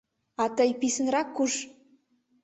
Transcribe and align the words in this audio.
—А 0.43 0.45
тый 0.55 0.69
писынрак 0.79 1.27
куш! 1.35 1.53